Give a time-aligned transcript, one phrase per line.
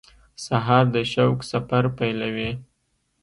[0.45, 2.51] سهار د شوق سفر پیلوي.